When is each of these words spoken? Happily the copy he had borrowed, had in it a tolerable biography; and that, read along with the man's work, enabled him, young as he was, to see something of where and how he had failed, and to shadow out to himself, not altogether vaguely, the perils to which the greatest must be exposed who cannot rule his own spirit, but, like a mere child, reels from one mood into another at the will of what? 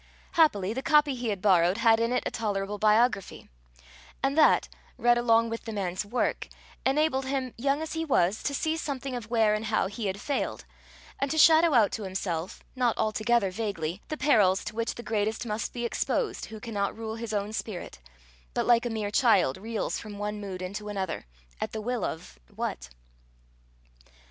Happily 0.31 0.73
the 0.73 0.81
copy 0.81 1.13
he 1.13 1.27
had 1.27 1.43
borrowed, 1.43 1.77
had 1.77 1.99
in 1.99 2.11
it 2.11 2.23
a 2.25 2.31
tolerable 2.31 2.79
biography; 2.79 3.51
and 4.23 4.35
that, 4.35 4.67
read 4.97 5.15
along 5.15 5.51
with 5.51 5.65
the 5.65 5.71
man's 5.71 6.03
work, 6.03 6.47
enabled 6.87 7.25
him, 7.25 7.53
young 7.55 7.83
as 7.83 7.93
he 7.93 8.03
was, 8.03 8.41
to 8.41 8.55
see 8.55 8.75
something 8.75 9.15
of 9.15 9.29
where 9.29 9.53
and 9.53 9.65
how 9.65 9.85
he 9.85 10.07
had 10.07 10.19
failed, 10.19 10.65
and 11.19 11.29
to 11.29 11.37
shadow 11.37 11.75
out 11.75 11.91
to 11.91 12.01
himself, 12.01 12.63
not 12.75 12.97
altogether 12.97 13.51
vaguely, 13.51 14.01
the 14.07 14.17
perils 14.17 14.63
to 14.65 14.73
which 14.75 14.95
the 14.95 15.03
greatest 15.03 15.45
must 15.45 15.71
be 15.71 15.85
exposed 15.85 16.45
who 16.45 16.59
cannot 16.59 16.97
rule 16.97 17.17
his 17.17 17.31
own 17.31 17.53
spirit, 17.53 17.99
but, 18.55 18.65
like 18.65 18.87
a 18.87 18.89
mere 18.89 19.11
child, 19.11 19.55
reels 19.55 19.99
from 19.99 20.17
one 20.17 20.41
mood 20.41 20.63
into 20.63 20.89
another 20.89 21.27
at 21.59 21.73
the 21.73 21.79
will 21.79 22.03
of 22.03 22.39
what? 22.55 22.89